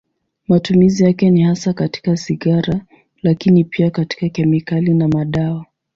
Matumizi 0.47 1.03
yake 1.03 1.29
ni 1.29 1.41
hasa 1.43 1.73
katika 1.73 2.17
sigara, 2.17 2.81
lakini 3.23 3.63
pia 3.63 3.91
katika 3.91 4.29
kemikali 4.29 4.93
na 4.93 5.07
madawa. 5.07 5.65